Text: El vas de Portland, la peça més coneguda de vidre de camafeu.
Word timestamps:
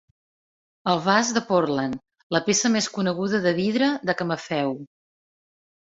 El 0.93 1.01
vas 1.07 1.29
de 1.35 1.43
Portland, 1.51 2.01
la 2.37 2.43
peça 2.49 2.73
més 2.79 2.89
coneguda 2.99 3.45
de 3.47 3.57
vidre 3.63 3.95
de 4.11 4.21
camafeu. 4.25 4.79